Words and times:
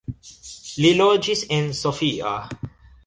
Li 0.85 0.93
loĝis 1.01 1.43
en 1.59 1.69
Sofia. 1.81 2.33